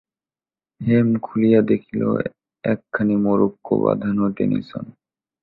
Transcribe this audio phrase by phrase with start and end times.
[0.81, 2.01] হেম খুলিয়া দেখিল,
[2.63, 4.85] একখানি মরক্কো-বাঁধানো টেনিসন।